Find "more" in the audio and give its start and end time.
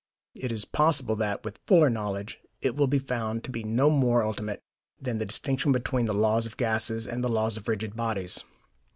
3.91-4.23